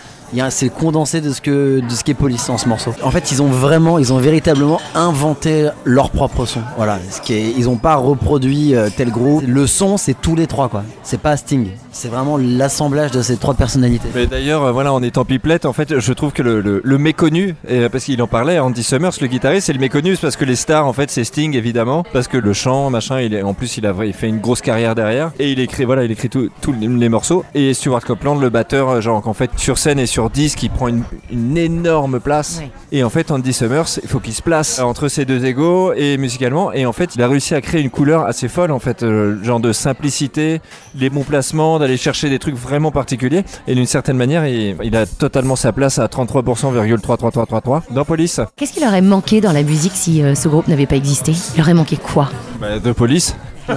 c'est 0.49 0.65
le 0.65 0.71
condensé 0.71 1.21
de 1.21 1.31
ce 1.31 1.41
que 1.41 1.79
de 1.81 1.89
ce 1.89 2.11
Police 2.13 2.47
dans 2.47 2.57
ce 2.57 2.67
morceau. 2.67 2.93
En 3.03 3.11
fait, 3.11 3.31
ils 3.31 3.41
ont 3.41 3.47
vraiment, 3.47 3.97
ils 3.97 4.11
ont 4.11 4.17
véritablement 4.17 4.79
inventé 4.95 5.69
leur 5.85 6.09
propre 6.09 6.45
son. 6.45 6.61
Voilà, 6.77 6.99
ce 7.09 7.21
qui 7.21 7.53
ils 7.57 7.69
ont 7.69 7.77
pas 7.77 7.95
reproduit 7.95 8.75
euh, 8.75 8.89
tel 8.95 9.11
groupe. 9.11 9.43
Le 9.47 9.67
son, 9.67 9.97
c'est 9.97 10.19
tous 10.19 10.35
les 10.35 10.47
trois 10.47 10.69
quoi. 10.69 10.83
C'est 11.03 11.19
pas 11.19 11.37
Sting. 11.37 11.67
C'est 11.93 12.07
vraiment 12.07 12.37
l'assemblage 12.37 13.11
de 13.11 13.21
ces 13.21 13.35
trois 13.37 13.53
personnalités. 13.53 14.07
Mais 14.15 14.25
d'ailleurs, 14.25 14.63
euh, 14.63 14.71
voilà, 14.71 14.93
en 14.93 15.03
étant 15.03 15.25
pipelette, 15.25 15.65
en 15.65 15.73
fait, 15.73 15.99
je 15.99 16.13
trouve 16.13 16.31
que 16.31 16.41
le, 16.41 16.61
le- 16.61 16.81
le 16.83 16.97
méconnu, 16.97 17.55
et, 17.67 17.79
euh, 17.79 17.89
parce 17.89 18.05
qu'il 18.05 18.21
en 18.21 18.27
parlait, 18.27 18.59
Andy 18.59 18.81
Summers, 18.81 19.11
le 19.19 19.27
guitariste, 19.27 19.67
c'est 19.67 19.73
le 19.73 19.79
méconnu, 19.79 20.15
c'est 20.15 20.21
parce 20.21 20.37
que 20.37 20.45
les 20.45 20.55
stars, 20.55 20.87
en 20.87 20.93
fait, 20.93 21.11
c'est 21.11 21.23
Sting, 21.25 21.55
évidemment, 21.55 22.03
parce 22.13 22.27
que 22.29 22.37
le 22.37 22.53
chant, 22.53 22.89
machin, 22.89 23.19
il 23.19 23.33
est, 23.33 23.41
en 23.43 23.53
plus, 23.53 23.75
il 23.77 23.85
a 23.85 23.93
il 24.05 24.13
fait 24.13 24.29
une 24.29 24.39
grosse 24.39 24.61
carrière 24.61 24.95
derrière, 24.95 25.31
et 25.37 25.51
il 25.51 25.59
écrit, 25.59 25.83
voilà, 25.83 26.05
il 26.05 26.11
écrit 26.11 26.29
tous 26.29 26.49
les, 26.79 27.09
morceaux, 27.09 27.43
et 27.53 27.73
Stuart 27.73 28.01
Copeland, 28.05 28.35
le 28.35 28.49
batteur, 28.49 28.87
euh, 28.89 29.01
genre, 29.01 29.21
qu'en 29.21 29.33
fait, 29.33 29.51
sur 29.57 29.77
scène 29.77 29.99
et 29.99 30.05
sur 30.05 30.29
disque, 30.29 30.63
il 30.63 30.69
prend 30.69 30.87
une, 30.87 31.03
une 31.29 31.57
énorme 31.57 32.19
place, 32.21 32.61
et 32.93 33.03
en 33.03 33.09
fait, 33.09 33.31
Andy 33.31 33.51
Summers, 33.51 33.99
il 34.01 34.07
faut 34.07 34.19
qu'il 34.19 34.33
se 34.33 34.41
place 34.41 34.79
entre 34.79 35.09
ces 35.09 35.25
deux 35.25 35.43
égaux, 35.45 35.91
et 35.93 36.17
musicalement, 36.17 36.71
et 36.71 36.85
en 36.85 36.93
fait, 36.93 37.15
il 37.15 37.21
a 37.21 37.27
réussi 37.27 37.53
à 37.53 37.59
créer 37.61 37.81
une 37.81 37.89
couleur 37.89 38.25
assez 38.25 38.47
folle, 38.47 38.71
en 38.71 38.79
fait, 38.79 39.03
euh, 39.03 39.43
genre 39.43 39.59
de 39.59 39.73
simplicité, 39.73 40.61
les 40.95 41.09
bons 41.09 41.23
placements, 41.23 41.79
d'aller 41.81 41.97
chercher 41.97 42.29
des 42.29 42.39
trucs 42.39 42.55
vraiment 42.55 42.91
particuliers. 42.91 43.43
Et 43.67 43.75
d'une 43.75 43.85
certaine 43.85 44.17
manière, 44.17 44.47
il, 44.47 44.75
il 44.83 44.95
a 44.95 45.05
totalement 45.05 45.55
sa 45.57 45.73
place 45.73 45.99
à 45.99 46.07
33,33333 46.07 47.81
dans 47.91 48.05
Police. 48.05 48.39
Qu'est-ce 48.55 48.73
qu'il 48.73 48.83
aurait 48.85 49.01
manqué 49.01 49.41
dans 49.41 49.51
la 49.51 49.63
musique 49.63 49.93
si 49.95 50.23
euh, 50.23 50.35
ce 50.35 50.47
groupe 50.47 50.67
n'avait 50.67 50.85
pas 50.85 50.95
existé? 50.95 51.33
Il 51.55 51.61
aurait 51.61 51.73
manqué 51.73 51.97
quoi? 51.97 52.29
Bah, 52.59 52.79
de 52.79 52.91
Police. 52.91 53.35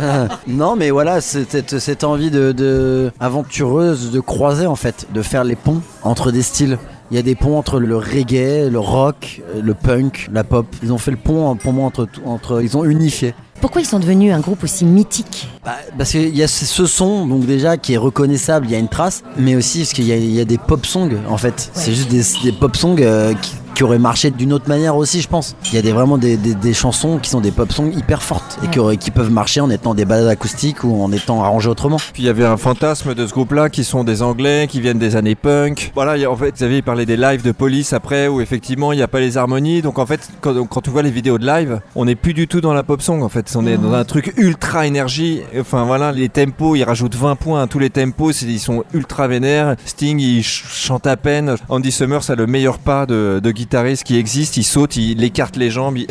non, 0.48 0.76
mais 0.76 0.90
voilà, 0.90 1.20
cette, 1.20 1.78
cette 1.78 2.04
envie 2.04 2.30
de, 2.30 2.52
de 2.52 3.12
aventureuse 3.20 4.10
de 4.10 4.20
croiser 4.20 4.66
en 4.66 4.76
fait, 4.76 5.06
de 5.12 5.22
faire 5.22 5.44
les 5.44 5.56
ponts 5.56 5.82
entre 6.02 6.30
des 6.32 6.42
styles. 6.42 6.78
Il 7.10 7.16
y 7.16 7.20
a 7.20 7.22
des 7.22 7.34
ponts 7.34 7.58
entre 7.58 7.78
le 7.78 7.96
reggae, 7.96 8.68
le 8.70 8.78
rock, 8.78 9.42
le 9.62 9.74
punk, 9.74 10.28
la 10.32 10.42
pop. 10.42 10.66
Ils 10.82 10.92
ont 10.92 10.98
fait 10.98 11.10
le 11.10 11.16
pont 11.18 11.54
pour 11.54 11.72
moi 11.74 11.84
entre, 11.86 12.06
tout- 12.06 12.22
entre 12.24 12.62
ils 12.62 12.76
ont 12.76 12.84
unifié. 12.84 13.34
Pourquoi 13.60 13.80
ils 13.80 13.86
sont 13.86 13.98
devenus 13.98 14.32
un 14.32 14.40
groupe 14.40 14.62
aussi 14.64 14.84
mythique 14.84 15.48
Bah, 15.64 15.76
parce 15.96 16.10
qu'il 16.10 16.36
y 16.36 16.42
a 16.42 16.48
ce 16.48 16.86
son 16.86 17.26
donc 17.26 17.46
déjà 17.46 17.76
qui 17.76 17.94
est 17.94 17.96
reconnaissable, 17.96 18.66
il 18.66 18.72
y 18.72 18.74
a 18.74 18.78
une 18.78 18.88
trace, 18.88 19.22
mais 19.38 19.56
aussi 19.56 19.78
parce 19.78 19.92
qu'il 19.92 20.04
y, 20.04 20.12
a- 20.12 20.16
il 20.16 20.30
y 20.32 20.40
a 20.40 20.44
des 20.44 20.58
pop 20.58 20.84
songs 20.84 21.10
en 21.28 21.38
fait. 21.38 21.70
C'est 21.72 21.92
juste 21.94 22.08
des, 22.10 22.22
des 22.42 22.52
pop 22.52 22.76
songs 22.76 22.96
euh, 23.00 23.32
qui, 23.34 23.52
qui 23.74 23.82
auraient 23.84 23.98
marché 23.98 24.30
d'une 24.30 24.52
autre 24.52 24.68
manière 24.68 24.96
aussi, 24.96 25.20
je 25.20 25.28
pense. 25.28 25.56
Il 25.72 25.74
y 25.74 25.78
a 25.78 25.82
des, 25.82 25.92
vraiment 25.92 26.16
des, 26.18 26.36
des- 26.36 26.54
des 26.54 26.72
chansons 26.74 27.18
qui 27.18 27.28
sont 27.30 27.40
des 27.40 27.50
pop 27.50 27.72
songs 27.72 27.90
hyper 27.90 28.22
fortes 28.22 28.58
et 28.64 28.68
qui, 28.68 28.78
auraient- 28.78 28.96
qui 28.96 29.10
peuvent 29.10 29.30
marcher 29.30 29.60
en 29.60 29.68
étant 29.70 29.94
des 29.94 30.04
balades 30.04 30.28
acoustiques 30.28 30.84
ou 30.84 31.02
en 31.02 31.10
étant 31.12 31.42
arrangées 31.42 31.68
autrement. 31.68 31.96
Puis 32.12 32.22
il 32.22 32.26
y 32.26 32.28
avait 32.28 32.44
un 32.44 32.56
fantasme 32.56 33.14
de 33.14 33.26
ce 33.26 33.32
groupe-là 33.32 33.68
qui 33.70 33.82
sont 33.84 34.04
des 34.04 34.22
Anglais, 34.22 34.66
qui 34.70 34.80
viennent 34.80 34.98
des 34.98 35.16
années 35.16 35.34
punk. 35.34 35.90
Voilà, 35.94 36.16
il 36.16 36.20
y 36.22 36.24
a- 36.24 36.30
en 36.30 36.36
fait, 36.36 36.52
Xavier 36.52 36.82
parlait 36.82 37.06
des 37.06 37.16
lives 37.16 37.42
de 37.42 37.52
Police 37.52 37.92
après, 37.92 38.28
où 38.28 38.40
effectivement 38.40 38.92
il 38.92 38.96
n'y 38.96 39.02
a 39.02 39.08
pas 39.08 39.20
les 39.20 39.36
harmonies. 39.36 39.82
Donc 39.82 39.98
en 39.98 40.06
fait, 40.06 40.20
quand, 40.40 40.54
quand 40.66 40.80
tu 40.80 40.90
vois 40.90 41.02
les 41.02 41.10
vidéos 41.10 41.38
de 41.38 41.46
live, 41.46 41.80
on 41.96 42.04
n'est 42.04 42.14
plus 42.14 42.34
du 42.34 42.46
tout 42.46 42.60
dans 42.60 42.74
la 42.74 42.82
pop 42.84 43.02
song. 43.02 43.22
En 43.22 43.28
fait, 43.28 43.52
on 43.56 43.66
est 43.66 43.76
dans 43.76 43.92
un 43.92 44.04
truc 44.04 44.32
ultra 44.36 44.86
énergie. 44.86 45.40
Enfin 45.58 45.84
voilà, 45.84 46.12
les 46.12 46.28
tempos, 46.28 46.76
ils 46.76 46.84
rajoutent 46.84 47.16
20 47.16 47.34
points 47.36 47.62
à 47.62 47.66
tous 47.66 47.78
les 47.80 47.90
tempos. 47.90 48.30
Ils 48.42 48.60
sont 48.60 48.84
ultra 48.94 49.26
vénères. 49.26 49.74
Sting, 49.84 50.20
il 50.20 50.42
ch- 50.44 50.64
chante 50.68 51.06
à 51.06 51.16
peine. 51.16 51.56
Andy 51.68 51.90
Summers 51.90 52.30
a 52.30 52.34
le 52.36 52.46
meilleur 52.46 52.78
pas 52.78 53.06
de, 53.06 53.40
de 53.42 53.50
guitariste 53.64 54.04
qui 54.04 54.16
existe. 54.18 54.56
Il 54.56 54.64
saute, 54.64 54.96
il 54.96 55.22
écarte 55.24 55.56
les 55.56 55.70
jambes. 55.70 55.96
il- 55.98 56.06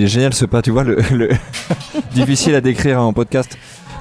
est 0.00 0.06
génial 0.06 0.34
ce 0.34 0.44
pas, 0.44 0.60
tu 0.62 0.70
vois, 0.70 0.84
le, 0.84 0.98
le- 1.12 1.30
difficile 2.14 2.54
à 2.54 2.60
décrire 2.60 3.00
en 3.00 3.12
podcast. 3.12 3.56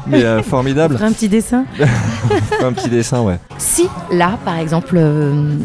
mais 0.07 0.23
euh, 0.23 0.41
formidable. 0.43 0.97
Un 1.01 1.11
petit 1.11 1.29
dessin 1.29 1.65
un 2.63 2.73
petit 2.73 2.89
dessin, 2.89 3.21
ouais. 3.21 3.37
Si, 3.57 3.87
là, 4.11 4.37
par 4.43 4.57
exemple, 4.57 4.95
euh, 4.97 5.55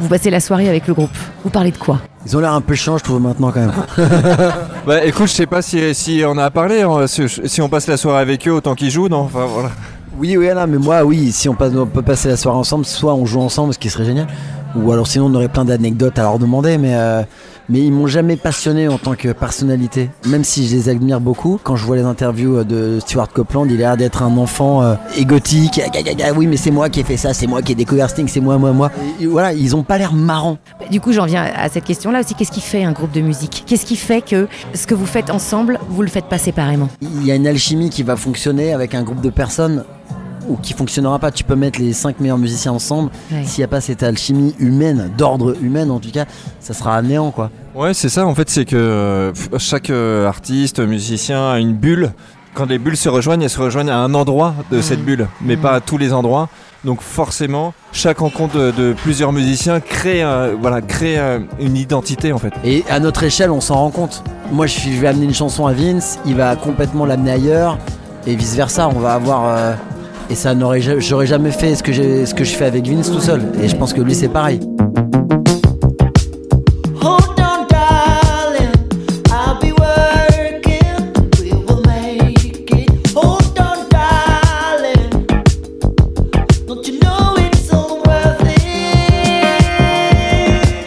vous 0.00 0.08
passez 0.08 0.30
la 0.30 0.40
soirée 0.40 0.68
avec 0.68 0.86
le 0.86 0.94
groupe, 0.94 1.16
vous 1.44 1.50
parlez 1.50 1.70
de 1.72 1.76
quoi? 1.76 2.00
Ils 2.24 2.36
ont 2.36 2.40
l'air 2.40 2.52
un 2.52 2.60
peu 2.60 2.74
chiants, 2.74 2.96
je 2.98 3.04
trouve, 3.04 3.20
maintenant 3.20 3.50
quand 3.50 3.60
même. 3.60 3.72
Bah 4.86 5.04
écoute, 5.04 5.26
je 5.26 5.32
sais 5.34 5.46
pas 5.46 5.60
si, 5.60 5.94
si 5.94 6.22
on 6.26 6.38
a 6.38 6.50
parlé, 6.50 6.80
hein, 6.82 7.06
si, 7.06 7.22
si 7.44 7.60
on 7.60 7.68
passe 7.68 7.86
la 7.88 7.96
soirée 7.98 8.20
avec 8.22 8.46
eux 8.48 8.52
autant 8.52 8.74
qu'ils 8.74 8.90
jouent, 8.90 9.08
non? 9.08 9.20
Enfin 9.20 9.44
voilà. 9.46 9.70
Oui, 10.18 10.36
oui, 10.36 10.46
là, 10.46 10.66
mais 10.66 10.78
moi, 10.78 11.04
oui, 11.04 11.30
si 11.30 11.48
on, 11.48 11.54
passe- 11.54 11.74
on 11.76 11.86
peut 11.86 12.02
passer 12.02 12.28
la 12.28 12.36
soirée 12.36 12.58
ensemble, 12.58 12.84
soit 12.86 13.14
on 13.14 13.24
joue 13.26 13.40
ensemble, 13.40 13.72
ce 13.74 13.78
qui 13.78 13.88
serait 13.90 14.04
génial, 14.06 14.26
ou 14.76 14.92
alors 14.92 15.06
sinon 15.06 15.26
on 15.26 15.34
aurait 15.34 15.48
plein 15.48 15.64
d'anecdotes 15.64 16.18
à 16.18 16.22
leur 16.22 16.38
demander, 16.38 16.78
mais, 16.78 16.94
euh, 16.94 17.22
mais 17.68 17.80
ils 17.80 17.92
m'ont 17.92 18.06
jamais 18.06 18.36
passionné 18.36 18.88
en 18.88 18.98
tant 18.98 19.14
que 19.14 19.32
personnalité, 19.32 20.10
même 20.26 20.44
si 20.44 20.66
je 20.66 20.74
les 20.74 20.88
admire 20.88 21.20
beaucoup. 21.20 21.58
Quand 21.62 21.76
je 21.76 21.84
vois 21.84 21.96
les 21.96 22.02
interviews 22.02 22.64
de 22.64 22.98
Stuart 23.00 23.28
Copeland, 23.28 23.66
il 23.66 23.74
a 23.74 23.76
l'air 23.76 23.96
d'être 23.96 24.22
un 24.22 24.36
enfant 24.36 24.82
euh, 24.82 24.94
égotique, 25.16 25.80
Ah, 25.84 25.90
ga, 25.90 26.14
ga, 26.14 26.32
oui, 26.34 26.46
mais 26.46 26.56
c'est 26.56 26.70
moi 26.70 26.88
qui 26.88 27.00
ai 27.00 27.04
fait 27.04 27.16
ça, 27.16 27.34
c'est 27.34 27.46
moi 27.46 27.62
qui 27.62 27.72
ai 27.72 27.74
découvert 27.74 28.08
Sting, 28.10 28.28
c'est 28.28 28.40
moi, 28.40 28.58
moi, 28.58 28.72
moi. 28.72 28.90
Et, 29.20 29.26
voilà, 29.26 29.52
ils 29.52 29.76
ont 29.76 29.82
pas 29.82 29.98
l'air 29.98 30.12
marrants. 30.12 30.58
Bah, 30.78 30.86
Du 30.90 31.00
coup, 31.00 31.12
j'en 31.12 31.26
viens 31.26 31.44
à 31.56 31.68
cette 31.68 31.84
question-là 31.84 32.20
aussi. 32.20 32.34
Qu'est-ce 32.34 32.52
qui 32.52 32.60
fait 32.60 32.84
un 32.84 32.92
groupe 32.92 33.12
de 33.12 33.20
musique? 33.20 33.64
Qu'est-ce 33.66 33.84
qui 33.86 33.96
fait 33.96 34.22
que 34.22 34.48
ce 34.74 34.86
que 34.86 34.94
vous 34.94 35.06
faites 35.06 35.30
ensemble, 35.30 35.78
vous 35.88 36.02
le 36.02 36.08
faites 36.08 36.26
pas 36.26 36.38
séparément? 36.38 36.88
Il 37.02 37.26
y 37.26 37.32
a 37.32 37.34
une 37.34 37.46
alchimie 37.46 37.90
qui 37.90 38.02
va 38.02 38.16
fonctionner 38.16 38.72
avec 38.72 38.94
un 38.94 39.02
groupe 39.02 39.20
de 39.20 39.30
personnes 39.30 39.84
ou 40.48 40.56
qui 40.56 40.72
fonctionnera 40.72 41.18
pas. 41.18 41.30
Tu 41.30 41.44
peux 41.44 41.56
mettre 41.56 41.80
les 41.80 41.92
cinq 41.92 42.20
meilleurs 42.20 42.38
musiciens 42.38 42.72
ensemble. 42.72 43.10
Ouais. 43.30 43.44
S'il 43.44 43.60
n'y 43.60 43.64
a 43.64 43.68
pas 43.68 43.80
cette 43.80 44.02
alchimie 44.02 44.54
humaine, 44.58 45.10
d'ordre 45.16 45.54
humain 45.62 45.88
en 45.90 45.98
tout 45.98 46.10
cas, 46.10 46.24
ça 46.60 46.74
sera 46.74 46.96
à 46.96 47.02
néant 47.02 47.30
quoi. 47.30 47.50
Ouais, 47.74 47.94
c'est 47.94 48.08
ça 48.08 48.26
en 48.26 48.34
fait, 48.34 48.48
c'est 48.50 48.64
que 48.64 48.76
euh, 48.76 49.32
chaque 49.58 49.90
euh, 49.90 50.26
artiste, 50.26 50.80
musicien 50.80 51.50
a 51.50 51.58
une 51.58 51.74
bulle. 51.74 52.12
Quand 52.54 52.66
les 52.66 52.78
bulles 52.78 52.96
se 52.96 53.08
rejoignent, 53.08 53.42
elles 53.42 53.50
se 53.50 53.60
rejoignent 53.60 53.90
à 53.90 53.98
un 53.98 54.14
endroit 54.14 54.54
de 54.72 54.80
cette 54.80 55.04
bulle, 55.04 55.28
mais 55.40 55.56
pas 55.56 55.74
à 55.74 55.80
tous 55.80 55.96
les 55.96 56.12
endroits. 56.12 56.48
Donc 56.84 57.02
forcément, 57.02 57.72
chaque 57.92 58.18
rencontre 58.18 58.56
de, 58.56 58.70
de 58.70 58.92
plusieurs 58.94 59.32
musiciens 59.32 59.78
crée, 59.80 60.24
euh, 60.24 60.54
voilà, 60.60 60.80
crée 60.80 61.18
euh, 61.18 61.38
une 61.60 61.76
identité 61.76 62.32
en 62.32 62.38
fait. 62.38 62.52
Et 62.64 62.84
à 62.88 62.98
notre 62.98 63.22
échelle, 63.22 63.50
on 63.50 63.60
s'en 63.60 63.74
rend 63.76 63.90
compte. 63.90 64.24
Moi, 64.50 64.66
je, 64.66 64.88
vais 64.90 65.06
amener 65.08 65.26
une 65.26 65.34
chanson 65.34 65.66
à 65.66 65.72
Vince, 65.72 66.18
il 66.24 66.34
va 66.34 66.56
complètement 66.56 67.04
l'amener 67.04 67.32
ailleurs, 67.32 67.78
et 68.26 68.34
vice 68.34 68.54
versa. 68.56 68.88
On 68.88 68.98
va 68.98 69.14
avoir. 69.14 69.44
euh, 69.46 69.74
et 70.30 70.34
ça 70.34 70.54
n'aurait, 70.54 70.80
ja- 70.80 70.98
j'aurais 70.98 71.26
jamais 71.26 71.50
fait 71.50 71.74
ce 71.74 71.82
que, 71.82 71.92
j'ai, 71.92 72.26
ce 72.26 72.34
que 72.34 72.44
je 72.44 72.54
fais 72.54 72.66
avec 72.66 72.86
Vince 72.86 73.10
tout 73.10 73.20
seul. 73.20 73.42
Et 73.62 73.68
je 73.68 73.76
pense 73.76 73.92
que 73.92 74.00
lui, 74.00 74.14
c'est 74.14 74.28
pareil. 74.28 74.60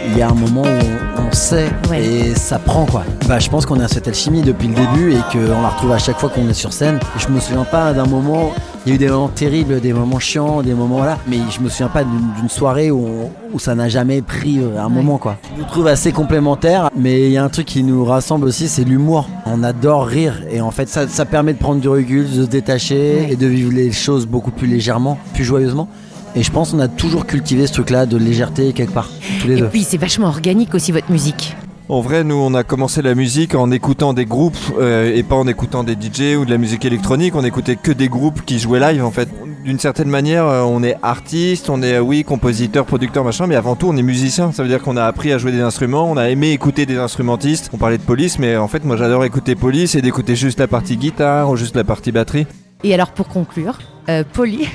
Il 0.08 0.18
y 0.18 0.22
a 0.22 0.28
un 0.28 0.34
moment 0.34 0.62
où 0.62 1.18
on, 1.18 1.28
on 1.28 1.32
sait 1.32 1.68
Ouais. 1.90 2.04
et 2.04 2.34
ça 2.34 2.58
prend 2.58 2.86
quoi. 2.86 3.04
Bah, 3.32 3.38
je 3.38 3.48
pense 3.48 3.64
qu'on 3.64 3.80
a 3.80 3.88
cette 3.88 4.06
alchimie 4.08 4.42
depuis 4.42 4.68
le 4.68 4.74
début 4.74 5.12
et 5.14 5.16
qu'on 5.32 5.62
la 5.62 5.68
retrouve 5.70 5.92
à 5.92 5.96
chaque 5.96 6.18
fois 6.18 6.28
qu'on 6.28 6.46
est 6.50 6.52
sur 6.52 6.70
scène. 6.70 7.00
Je 7.16 7.28
me 7.28 7.40
souviens 7.40 7.64
pas 7.64 7.94
d'un 7.94 8.04
moment. 8.04 8.52
Il 8.84 8.90
y 8.90 8.92
a 8.92 8.94
eu 8.96 8.98
des 8.98 9.08
moments 9.08 9.28
terribles, 9.28 9.80
des 9.80 9.94
moments 9.94 10.18
chiants, 10.18 10.60
des 10.60 10.74
moments 10.74 11.02
là, 11.02 11.16
mais 11.26 11.38
je 11.50 11.60
me 11.60 11.70
souviens 11.70 11.88
pas 11.88 12.04
d'une 12.04 12.50
soirée 12.50 12.90
où, 12.90 12.98
on- 13.06 13.30
où 13.54 13.58
ça 13.58 13.74
n'a 13.74 13.88
jamais 13.88 14.20
pris 14.20 14.58
euh, 14.58 14.78
un 14.78 14.84
Ouais. 14.88 14.90
moment 14.92 15.16
quoi. 15.16 15.38
Je 15.56 15.62
nous 15.62 15.66
trouve 15.66 15.86
assez 15.86 16.12
complémentaires, 16.12 16.90
mais 16.94 17.22
il 17.22 17.32
y 17.32 17.38
a 17.38 17.44
un 17.44 17.48
truc 17.48 17.64
qui 17.68 17.82
nous 17.82 18.04
rassemble 18.04 18.44
aussi, 18.44 18.68
c'est 18.68 18.84
l'humour. 18.84 19.30
On 19.46 19.62
adore 19.62 20.04
rire 20.08 20.42
et 20.50 20.60
en 20.60 20.70
fait 20.70 20.90
ça, 20.90 21.08
ça 21.08 21.24
permet 21.24 21.54
de 21.54 21.58
prendre 21.58 21.80
du 21.80 21.88
recul, 21.88 22.28
de 22.30 22.42
se 22.44 22.46
détacher 22.50 23.14
Ouais. 23.14 23.28
et 23.32 23.36
de 23.36 23.46
vivre 23.46 23.72
les 23.72 23.92
choses 23.92 24.26
beaucoup 24.26 24.50
plus 24.50 24.66
légèrement, 24.66 25.16
plus 25.32 25.44
joyeusement. 25.44 25.88
Et 26.36 26.42
je 26.42 26.50
pense 26.50 26.72
qu'on 26.72 26.80
a 26.80 26.88
toujours 26.88 27.24
cultivé 27.24 27.66
ce 27.66 27.72
truc-là 27.72 28.04
de 28.04 28.18
légèreté 28.18 28.74
quelque 28.74 28.92
part, 28.92 29.08
tous 29.40 29.48
les 29.48 29.56
Et 29.56 29.60
deux. 29.60 29.68
puis, 29.68 29.84
c'est 29.84 29.96
vachement 29.98 30.28
organique 30.28 30.74
aussi 30.74 30.90
votre 30.92 31.10
musique. 31.10 31.56
En 31.92 32.00
vrai, 32.00 32.24
nous, 32.24 32.36
on 32.36 32.54
a 32.54 32.64
commencé 32.64 33.02
la 33.02 33.14
musique 33.14 33.54
en 33.54 33.70
écoutant 33.70 34.14
des 34.14 34.24
groupes 34.24 34.56
euh, 34.80 35.14
et 35.14 35.22
pas 35.22 35.34
en 35.34 35.46
écoutant 35.46 35.84
des 35.84 35.92
DJ 35.92 36.38
ou 36.38 36.46
de 36.46 36.50
la 36.50 36.56
musique 36.56 36.86
électronique. 36.86 37.34
On 37.36 37.44
écoutait 37.44 37.76
que 37.76 37.92
des 37.92 38.08
groupes 38.08 38.46
qui 38.46 38.58
jouaient 38.58 38.80
live, 38.80 39.04
en 39.04 39.10
fait. 39.10 39.28
D'une 39.62 39.78
certaine 39.78 40.08
manière, 40.08 40.46
euh, 40.46 40.62
on 40.62 40.82
est 40.82 40.96
artiste, 41.02 41.68
on 41.68 41.82
est, 41.82 41.96
euh, 41.96 42.00
oui, 42.00 42.24
compositeur, 42.24 42.86
producteur, 42.86 43.24
machin, 43.24 43.46
mais 43.46 43.56
avant 43.56 43.76
tout, 43.76 43.88
on 43.88 43.96
est 43.98 44.02
musicien. 44.02 44.52
Ça 44.52 44.62
veut 44.62 44.70
dire 44.70 44.80
qu'on 44.80 44.96
a 44.96 45.04
appris 45.04 45.34
à 45.34 45.36
jouer 45.36 45.52
des 45.52 45.60
instruments, 45.60 46.10
on 46.10 46.16
a 46.16 46.30
aimé 46.30 46.52
écouter 46.52 46.86
des 46.86 46.96
instrumentistes. 46.96 47.68
On 47.74 47.76
parlait 47.76 47.98
de 47.98 48.02
police, 48.02 48.38
mais 48.38 48.56
en 48.56 48.68
fait, 48.68 48.86
moi, 48.86 48.96
j'adore 48.96 49.26
écouter 49.26 49.54
police 49.54 49.94
et 49.94 50.00
d'écouter 50.00 50.34
juste 50.34 50.60
la 50.60 50.68
partie 50.68 50.96
guitare 50.96 51.50
ou 51.50 51.56
juste 51.56 51.76
la 51.76 51.84
partie 51.84 52.10
batterie. 52.10 52.46
Et 52.84 52.94
alors, 52.94 53.10
pour 53.10 53.28
conclure, 53.28 53.80
euh, 54.08 54.24
Polly. 54.32 54.66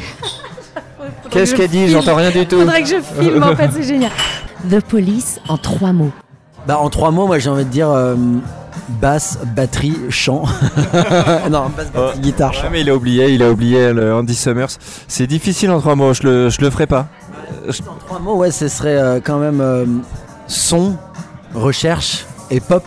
Faudrait 1.24 1.46
que 1.46 1.64
je 1.64 1.68
dit. 1.68 1.88
J'entends 1.88 2.16
rien 2.16 2.30
du 2.30 2.46
tout. 2.46 2.60
Faudrait 2.60 2.84
que 2.84 2.90
je 2.90 3.02
filme, 3.02 3.42
en 3.42 3.56
fait, 3.56 3.72
c'est 3.74 3.82
génial. 3.82 4.12
The 4.70 4.82
Police 4.82 5.40
en 5.48 5.58
trois 5.58 5.94
mots. 5.94 6.12
Bah, 6.68 6.80
en 6.80 6.90
trois 6.90 7.12
mots, 7.12 7.28
moi 7.28 7.40
j'ai 7.40 7.50
envie 7.50 7.64
de 7.64 7.70
dire 7.70 7.90
euh, 7.90 8.16
basse, 9.00 9.40
batterie, 9.56 9.96
chant. 10.10 10.44
non, 11.50 11.70
basse, 11.70 11.90
batterie, 11.94 12.20
guitare, 12.20 12.54
chant. 12.54 12.64
Ouais, 12.64 12.70
mais 12.74 12.82
il 12.82 12.90
a 12.90 12.96
oublié, 12.96 13.30
il 13.30 13.42
a 13.42 13.50
oublié 13.50 13.94
le 13.94 14.14
Andy 14.14 14.36
Summers. 14.36 14.72
C'est 15.08 15.28
difficile 15.28 15.72
en 15.72 15.80
trois 15.80 15.96
mots, 15.96 16.14
je 16.14 16.24
le, 16.24 16.50
je 16.50 16.60
le 16.60 16.70
ferai 16.70 16.86
pas. 16.86 17.08
En 17.70 17.96
trois 18.06 18.20
mots, 18.20 18.36
ouais, 18.36 18.52
ce 18.52 18.68
serait 18.68 18.98
euh, 18.98 19.22
quand 19.24 19.38
même 19.38 19.62
euh, 19.62 19.86
son, 20.48 20.98
recherche 21.56 22.26
et 22.52 22.60
pop. 22.60 22.84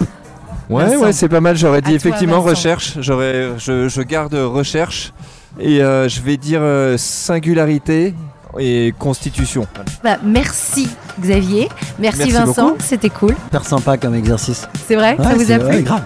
Ouais, 0.68 0.84
Vincent. 0.84 0.98
ouais, 1.02 1.12
c'est 1.14 1.30
pas 1.30 1.40
mal. 1.40 1.56
J'aurais 1.56 1.80
dit 1.80 1.92
À 1.92 1.94
effectivement 1.94 2.42
recherche. 2.42 2.98
J'aurais, 3.00 3.52
je, 3.56 3.88
je 3.88 4.02
garde 4.02 4.34
recherche 4.34 5.14
et 5.58 5.78
je 5.78 6.20
vais 6.20 6.36
dire 6.36 6.62
singularité 6.96 8.14
et 8.58 8.94
constitution. 8.98 9.66
Bah, 10.02 10.16
merci 10.24 10.88
Xavier, 11.20 11.68
merci, 11.98 12.18
Merci 12.18 12.32
Vincent, 12.32 12.74
c'était 12.78 13.10
cool. 13.10 13.34
Super 13.44 13.64
sympa 13.64 13.96
comme 13.96 14.14
exercice. 14.14 14.68
C'est 14.86 14.96
vrai? 14.96 15.16
Ça 15.22 15.34
vous 15.34 15.52
a 15.52 15.58
plu? 15.58 15.66
ouais, 15.68 15.82
grave. 15.82 16.04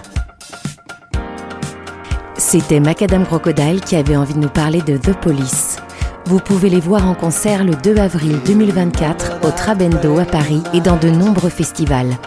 C'était 2.37 2.79
Macadam 2.79 3.25
Crocodile 3.25 3.81
qui 3.81 3.95
avait 3.95 4.15
envie 4.15 4.33
de 4.33 4.39
nous 4.39 4.49
parler 4.49 4.81
de 4.81 4.97
The 4.97 5.15
Police. 5.19 5.77
Vous 6.25 6.39
pouvez 6.39 6.69
les 6.69 6.79
voir 6.79 7.07
en 7.07 7.13
concert 7.13 7.63
le 7.63 7.75
2 7.75 7.97
avril 7.97 8.39
2024 8.45 9.45
au 9.47 9.51
Trabendo 9.51 10.19
à 10.19 10.25
Paris 10.25 10.63
et 10.73 10.81
dans 10.81 10.97
de 10.97 11.09
nombreux 11.09 11.49
festivals. 11.49 12.17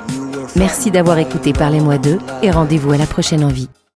Merci 0.56 0.90
d'avoir 0.90 1.18
écouté 1.18 1.52
Parlez-moi 1.52 1.98
d'eux 1.98 2.18
et 2.42 2.50
rendez-vous 2.50 2.92
à 2.92 2.96
la 2.96 3.06
prochaine 3.06 3.44
envie. 3.44 3.68